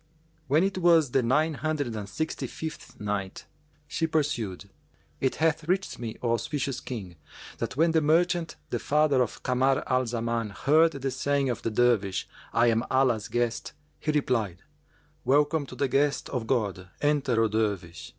[0.47, 3.45] When it was the Nine Hundred and Sixty fifth Night,
[3.87, 4.67] She pursued,
[5.19, 7.17] It hath reached me, O auspicious King,
[7.59, 11.69] that when the merchant, the father of Kamar al Zaman, heard the saying of the
[11.69, 14.63] Dervish, "I am Allah's guest," he replied,
[15.23, 18.09] "Welcome to the guest of God: enter, O Dervish!"